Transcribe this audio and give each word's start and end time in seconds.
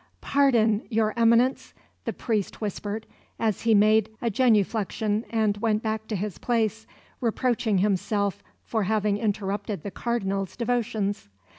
"Pardon, 0.19 0.81
Your 0.89 1.13
Eminence!" 1.15 1.75
the 2.05 2.11
priest 2.11 2.59
whispered, 2.59 3.05
as 3.37 3.61
he 3.61 3.75
made 3.75 4.09
a 4.19 4.31
genuflexion 4.31 5.25
and 5.29 5.57
went 5.57 5.83
back 5.83 6.07
to 6.07 6.15
his 6.15 6.39
place, 6.39 6.87
reproaching 7.19 7.77
himself 7.77 8.41
for 8.63 8.85
having 8.85 9.19
interrupted 9.19 9.83
the 9.83 9.91
Cardinal's 9.91 10.55
devotions. 10.57 11.29